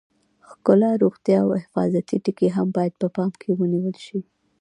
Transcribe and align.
ښکلا، 0.49 0.91
روغتیا 1.03 1.39
او 1.45 1.51
حفاظتي 1.63 2.17
ټکي 2.23 2.47
هم 2.55 2.67
باید 2.77 2.93
په 3.01 3.07
پام 3.15 3.31
کې 3.41 3.49
ونیول 3.59 3.95
شي. 4.05 4.19